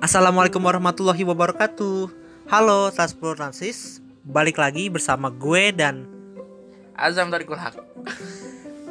[0.00, 2.08] Assalamualaikum warahmatullahi wabarakatuh.
[2.48, 4.00] Halo Transport Transis.
[4.24, 6.08] Balik lagi bersama gue dan
[6.96, 7.76] Azam dari Kulhak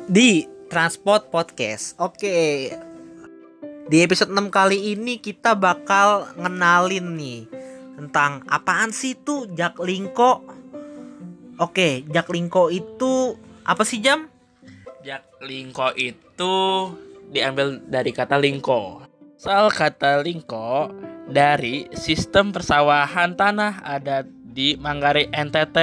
[0.06, 1.98] Di Transport Podcast.
[1.98, 2.70] Oke.
[3.90, 7.50] Di episode 6 kali ini kita bakal ngenalin nih
[7.98, 10.46] Tentang apaan sih itu Jaklingko
[11.58, 13.34] Oke Jaklingko itu
[13.66, 14.30] apa sih Jam?
[15.02, 16.54] Jaklingko itu
[17.34, 19.09] diambil dari kata lingko
[19.40, 20.92] Soal kata lingko
[21.32, 25.78] dari sistem persawahan tanah ada di Manggarai NTT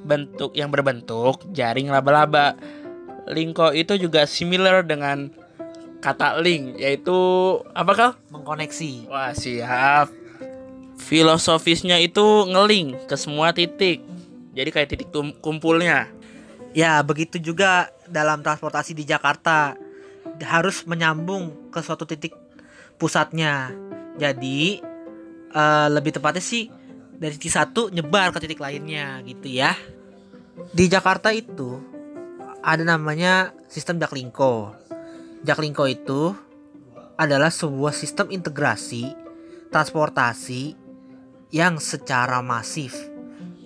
[0.00, 2.56] bentuk yang berbentuk jaring laba-laba.
[3.28, 5.28] Lingko itu juga similar dengan
[6.00, 7.12] kata link yaitu
[7.76, 8.10] apa kal?
[8.32, 10.08] Mengkoneksi Wah siap.
[10.96, 14.00] Filosofisnya itu ngeling ke semua titik.
[14.56, 15.12] Jadi kayak titik
[15.44, 16.08] kumpulnya.
[16.72, 19.76] Ya begitu juga dalam transportasi di Jakarta
[20.40, 22.45] Harus menyambung ke suatu titik
[22.96, 23.72] pusatnya.
[24.16, 24.80] Jadi
[25.52, 26.68] eh, lebih tepatnya sih
[27.16, 29.76] dari titik satu nyebar ke titik lainnya gitu ya.
[30.72, 31.80] Di Jakarta itu
[32.64, 34.72] ada namanya sistem Jaklingko.
[35.44, 36.32] Jaklingko itu
[37.16, 39.12] adalah sebuah sistem integrasi
[39.70, 40.76] transportasi
[41.52, 43.16] yang secara masif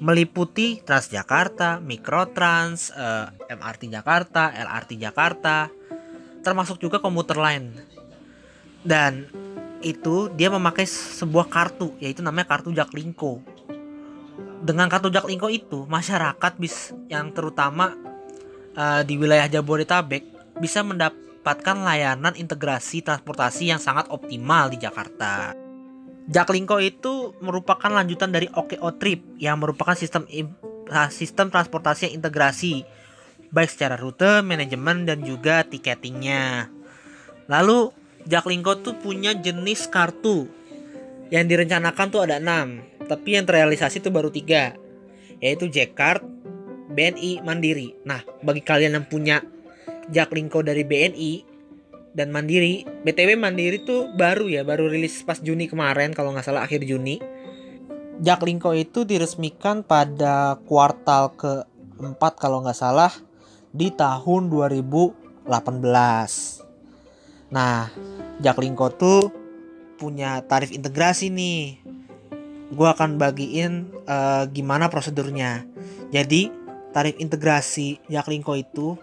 [0.01, 5.69] meliputi Transjakarta, Mikrotrans, eh, MRT Jakarta, LRT Jakarta,
[6.41, 7.77] termasuk juga komuter lain.
[8.81, 9.29] Dan
[9.81, 13.41] itu dia memakai sebuah kartu yaitu namanya kartu Jaklingko.
[14.61, 17.97] Dengan kartu Jaklingko itu masyarakat bis yang terutama
[18.77, 20.25] eh, di wilayah Jabodetabek
[20.61, 25.57] bisa mendapatkan layanan integrasi transportasi yang sangat optimal di Jakarta.
[26.31, 30.29] Jaklingko itu merupakan lanjutan dari OKO Trip yang merupakan sistem
[30.93, 32.85] ah, sistem transportasi yang integrasi
[33.51, 36.71] baik secara rute, manajemen dan juga tiketingnya.
[37.51, 37.91] Lalu
[38.29, 40.49] Jaklingko tuh punya jenis kartu
[41.31, 44.77] yang direncanakan tuh ada 6 tapi yang terrealisasi tuh baru tiga
[45.41, 46.21] yaitu Jackcard,
[46.93, 47.97] BNI, Mandiri.
[48.05, 49.41] Nah bagi kalian yang punya
[50.13, 51.51] Jaklingko dari BNI
[52.15, 52.87] dan Mandiri.
[53.07, 57.23] BTW Mandiri tuh baru ya, baru rilis pas Juni kemarin kalau nggak salah akhir Juni.
[58.21, 63.13] Jaklingko itu diresmikan pada kuartal keempat kalau nggak salah
[63.73, 66.70] di tahun 2018.
[67.51, 67.91] Nah,
[68.39, 69.21] Jaklingko tuh
[69.99, 71.83] punya tarif integrasi nih.
[72.71, 75.67] Gue akan bagiin eh, gimana prosedurnya.
[76.15, 76.51] Jadi,
[76.95, 78.95] tarif integrasi Jaklingko itu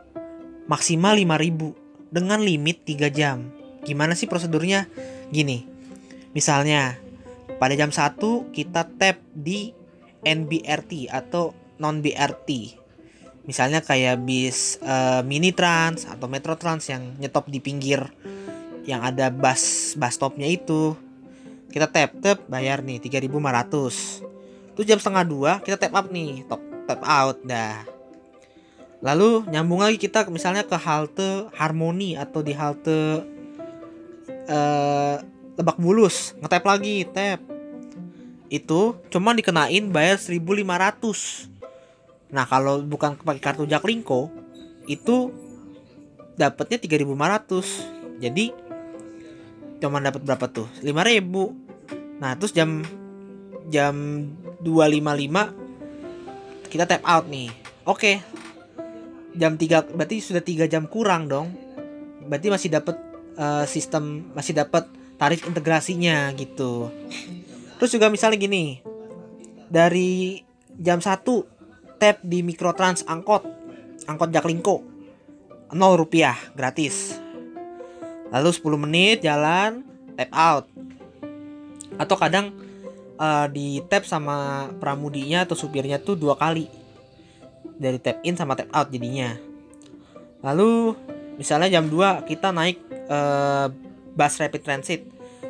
[0.68, 3.52] maksimal 5000 dengan limit 3 jam.
[3.84, 4.88] Gimana sih prosedurnya?
[5.32, 5.68] Gini.
[6.32, 7.00] Misalnya
[7.60, 8.20] pada jam 1
[8.56, 9.76] kita tap di
[10.24, 12.80] NBRT atau non BRT.
[13.48, 18.04] Misalnya kayak bis eh, mini trans atau metro trans yang nyetop di pinggir
[18.88, 20.96] yang ada bus bus stopnya itu.
[21.68, 24.24] Kita tap tap bayar nih 3.500.
[24.74, 27.84] Terus jam setengah dua kita tap up nih, top tap out dah.
[29.04, 33.22] Lalu nyambung lagi kita misalnya ke halte Harmoni atau di halte
[34.50, 35.16] eh,
[35.58, 37.42] Lebak Bulus, ngetap lagi, tap.
[38.48, 41.50] Itu cuma dikenain bayar 1.500.
[42.30, 44.30] Nah, kalau bukan pakai kartu Jaklingko,
[44.86, 45.34] itu
[46.38, 48.22] dapatnya 3.500.
[48.22, 48.54] Jadi
[49.78, 50.66] cuma dapat berapa tuh?
[50.82, 51.22] 5.000.
[52.18, 52.82] Nah, terus jam
[53.70, 53.96] jam
[54.64, 55.68] 2.55
[56.68, 57.48] kita tap out nih.
[57.88, 58.20] Oke,
[59.38, 61.54] jam 3 berarti sudah tiga jam kurang dong
[62.26, 62.98] berarti masih dapat
[63.38, 64.90] eh, sistem masih dapat
[65.22, 66.90] tarif integrasinya gitu
[67.78, 68.82] terus juga misalnya gini
[69.70, 70.42] dari
[70.76, 73.46] jam 1 tap di mikrotrans angkot
[74.10, 74.76] angkot Jaklingko
[75.72, 77.22] 0 rupiah gratis
[78.32, 79.84] lalu 10 menit jalan
[80.18, 80.66] tap out
[81.98, 82.54] atau kadang
[83.18, 86.70] eh, di tap sama pramudinya atau supirnya tuh dua kali
[87.78, 89.38] dari tap in sama tap out jadinya.
[90.42, 90.94] Lalu
[91.38, 93.68] misalnya jam 2 kita naik eh,
[94.18, 95.02] bus rapid transit.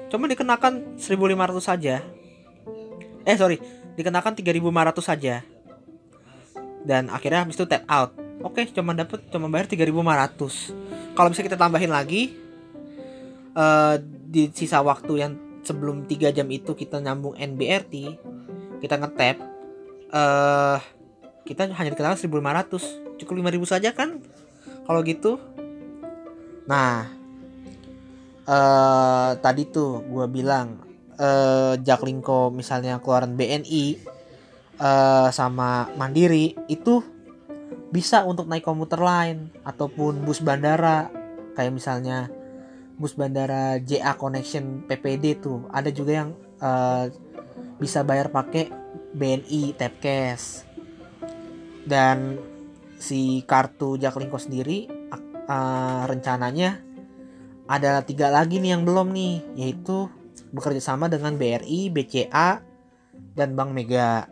[0.08, 2.00] Cuma dikenakan 1500 saja.
[3.28, 3.60] Eh sorry,
[4.00, 5.36] dikenakan 3500 saja.
[6.88, 8.16] Dan akhirnya habis itu tap out.
[8.46, 10.72] Oke, cuma dapat cuma bayar 3500.
[11.18, 12.47] Kalau bisa kita tambahin lagi
[13.58, 15.34] eh di sisa waktu yang
[15.66, 17.94] sebelum 3 jam itu kita nyambung NBRT,
[18.80, 19.38] kita ngetap
[20.14, 20.80] eh
[21.48, 24.22] kita hanya dikenakan 1500 cukup 5000 saja kan?
[24.86, 25.42] Kalau gitu.
[26.70, 27.10] Nah
[28.48, 30.80] eh tadi tuh gua bilang
[31.18, 33.86] eh Jaklingko misalnya keluaran BNI
[34.78, 37.02] eh sama Mandiri itu
[37.88, 41.10] bisa untuk naik komuter lain ataupun bus bandara.
[41.58, 42.30] Kayak misalnya
[42.98, 45.70] bus bandara JA Connection PPD tuh.
[45.70, 46.30] Ada juga yang
[46.62, 47.08] uh,
[47.78, 48.70] bisa bayar pakai
[49.14, 50.66] BNI tap cash
[51.88, 52.42] dan
[52.98, 54.90] si kartu Jaklingko sendiri
[55.48, 56.82] uh, rencananya
[57.68, 60.12] ada tiga lagi nih yang belum nih yaitu
[60.52, 62.64] bekerja sama dengan BRI, BCA,
[63.36, 64.32] dan Bank Mega.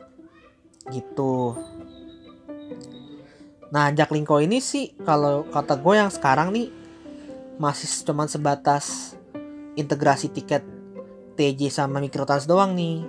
[0.88, 1.57] Gitu.
[3.73, 6.71] Nah Jaklingko ini sih kalau kata gue yang sekarang nih
[7.56, 9.16] masih cuma sebatas
[9.75, 10.63] integrasi tiket
[11.36, 13.04] TJ sama Mikrotrans doang nih.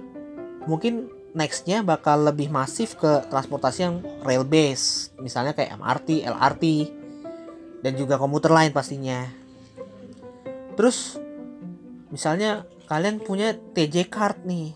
[0.67, 6.65] Mungkin nextnya bakal lebih masif ke transportasi yang rail base, misalnya kayak MRT, LRT,
[7.85, 9.29] dan juga komuter lain pastinya.
[10.75, 11.21] Terus
[12.11, 14.75] misalnya kalian punya TJ card nih.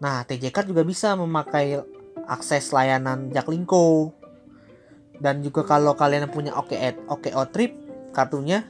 [0.00, 1.80] Nah, TJ card juga bisa memakai
[2.28, 4.12] akses layanan Jaklingko.
[5.14, 7.72] Dan juga kalau kalian punya OKO, Trip
[8.10, 8.66] kartunya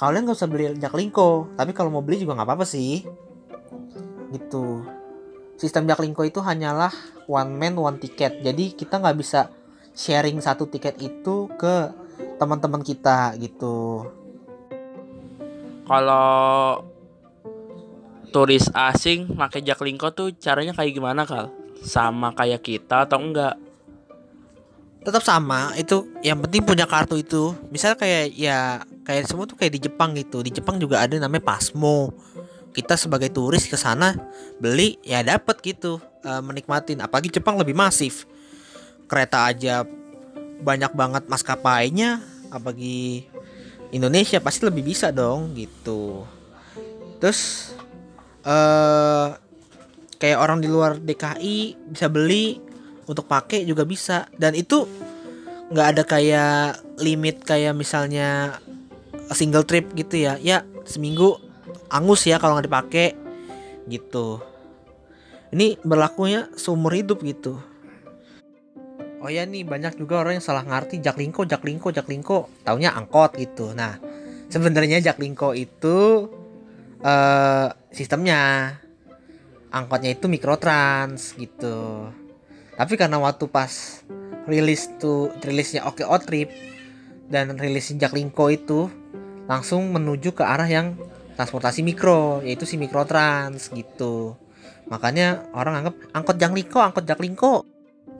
[0.00, 3.04] kalian gak usah beli Jaklingko tapi kalau mau beli juga nggak apa-apa sih.
[4.32, 4.66] Gitu.
[5.60, 6.88] Sistem Jaklingko itu hanyalah
[7.28, 8.40] one man one ticket.
[8.40, 9.52] Jadi kita nggak bisa
[9.92, 11.92] sharing satu tiket itu ke
[12.40, 14.08] teman-teman kita gitu.
[15.84, 16.80] Kalau
[18.32, 21.52] turis asing pakai Jaklingko tuh caranya kayak gimana kal?
[21.84, 23.60] Sama kayak kita atau enggak?
[25.04, 25.76] Tetap sama.
[25.76, 27.52] Itu yang penting punya kartu itu.
[27.68, 30.38] Misal kayak ya kayak semua tuh kayak di Jepang gitu.
[30.46, 32.14] Di Jepang juga ada namanya Pasmo.
[32.70, 34.14] Kita sebagai turis ke sana
[34.62, 37.02] beli ya dapat gitu uh, menikmatin.
[37.02, 38.30] Apalagi Jepang lebih masif.
[39.10, 39.82] Kereta aja
[40.62, 42.22] banyak banget maskapainya
[42.54, 43.26] apalagi
[43.90, 46.22] Indonesia pasti lebih bisa dong gitu.
[47.18, 47.74] Terus
[48.46, 49.34] uh,
[50.22, 52.62] kayak orang di luar DKI bisa beli
[53.10, 54.30] untuk pakai juga bisa.
[54.30, 54.86] Dan itu
[55.74, 58.62] nggak ada kayak limit kayak misalnya
[59.32, 60.36] single trip gitu ya.
[60.40, 61.38] Ya seminggu
[61.90, 63.08] angus ya kalau nggak dipakai
[63.90, 64.42] gitu.
[65.50, 67.58] Ini berlakunya seumur hidup gitu.
[69.20, 73.76] Oh ya nih banyak juga orang yang salah ngerti jaklingko jaklingko jaklingko taunya angkot gitu.
[73.76, 74.00] Nah
[74.48, 76.28] sebenarnya jaklingko itu
[77.02, 78.74] uh, sistemnya.
[79.70, 82.10] Angkotnya itu mikrotrans gitu.
[82.74, 84.02] Tapi karena waktu pas
[84.50, 86.50] rilis tuh rilisnya Oke Trip
[87.30, 88.90] dan rilis Jaklingko itu
[89.50, 90.94] langsung menuju ke arah yang
[91.34, 94.38] transportasi mikro yaitu si mikrotrans gitu.
[94.86, 97.66] Makanya orang anggap angkot Jaklingko angkot Jaklingko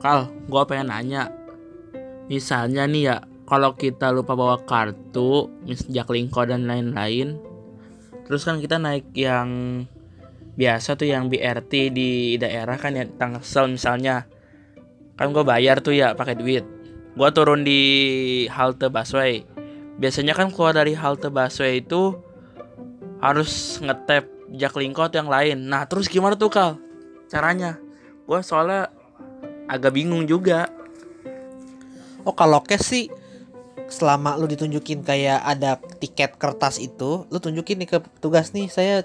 [0.03, 1.31] Kal gue pengen nanya.
[2.27, 3.15] Misalnya nih ya
[3.47, 7.39] kalau kita lupa bawa kartu mis Jaklingko dan lain-lain
[8.27, 9.83] terus kan kita naik yang
[10.55, 14.27] biasa tuh yang BRT di daerah kan ya Tangsel misalnya.
[15.15, 16.67] Kan gue bayar tuh ya pakai duit.
[17.15, 17.79] Gue turun di
[18.51, 19.50] halte busway
[20.01, 22.17] biasanya kan keluar dari halte busway itu
[23.21, 25.57] harus ngetap jaklingko atau yang lain.
[25.69, 26.81] Nah terus gimana tuh kal?
[27.29, 27.77] Caranya?
[28.25, 28.89] Gue soalnya
[29.69, 30.73] agak bingung juga.
[32.25, 33.05] Oh kalau cash sih
[33.93, 39.03] selama lu ditunjukin kayak ada tiket kertas itu lu tunjukin nih ke petugas nih saya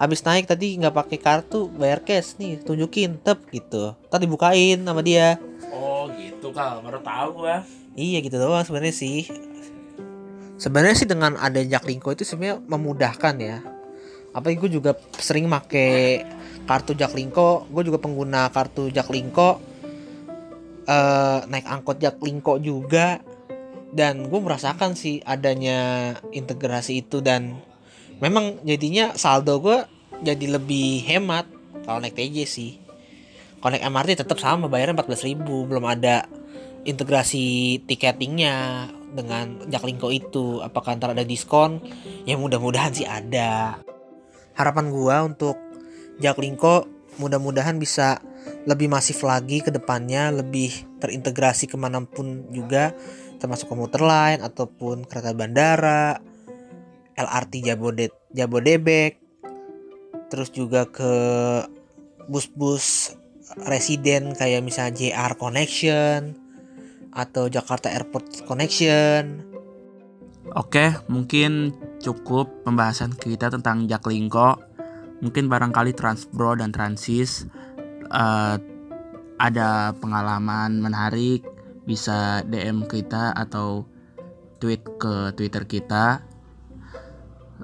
[0.00, 3.94] habis naik tadi nggak pakai kartu bayar cash nih tunjukin tep gitu.
[4.10, 5.38] Tadi dibukain sama dia.
[5.70, 6.82] Oh gitu kal.
[6.82, 7.62] Baru tahu gua.
[7.94, 9.51] Iya gitu doang sebenarnya sih
[10.62, 13.58] sebenarnya sih dengan ada Jaklingko itu sebenarnya memudahkan ya.
[14.30, 16.22] Apa gue juga sering make
[16.62, 19.58] kartu Jaklingko gue juga pengguna kartu Jaklingko
[20.86, 23.18] uh, naik angkot Jaklingko juga.
[23.92, 27.60] Dan gue merasakan sih adanya integrasi itu dan
[28.24, 29.84] memang jadinya saldo gue
[30.24, 31.44] jadi lebih hemat
[31.84, 32.80] kalau naik TJ sih.
[33.60, 36.24] Kalau naik MRT tetap sama bayarnya 14 ribu belum ada
[36.88, 40.58] integrasi tiketingnya dengan Jaklingko itu?
[40.64, 41.78] Apakah ntar ada diskon?
[42.24, 43.80] Ya mudah-mudahan sih ada.
[44.56, 45.56] Harapan gua untuk
[46.18, 46.88] Jaklingko
[47.20, 48.24] mudah-mudahan bisa
[48.64, 52.96] lebih masif lagi ke depannya lebih terintegrasi ke mana pun juga
[53.36, 56.22] termasuk komuter lain ataupun kereta bandara
[57.18, 59.12] LRT Jabodebek, Jabodebek
[60.32, 61.12] terus juga ke
[62.30, 63.18] bus-bus
[63.68, 66.41] residen kayak misalnya JR Connection
[67.12, 69.52] atau Jakarta Airport Connection.
[70.52, 74.58] Oke, mungkin cukup pembahasan kita tentang Jaklingko.
[75.22, 77.46] Mungkin barangkali Transbro dan Transis
[78.10, 78.58] uh,
[79.38, 81.46] ada pengalaman menarik
[81.86, 83.86] bisa DM kita atau
[84.62, 86.22] tweet ke Twitter kita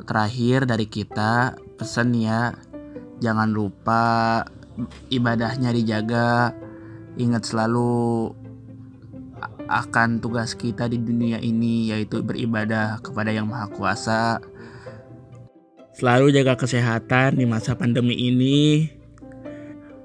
[0.02, 2.54] terakhir dari kita pesan ya
[3.22, 4.42] jangan lupa
[5.10, 6.54] ibadahnya dijaga
[7.18, 8.30] ingat selalu
[9.68, 14.40] akan tugas kita di dunia ini yaitu beribadah kepada yang maha kuasa
[15.98, 18.86] Selalu jaga kesehatan di masa pandemi ini.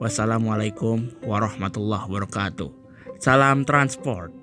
[0.02, 2.74] Wassalamualaikum warahmatullahi wabarakatuh.
[3.22, 4.43] Salam transport.